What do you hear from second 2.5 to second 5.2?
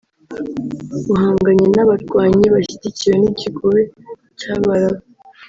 bashyigikiwe n’ikigobe cy’Abarabu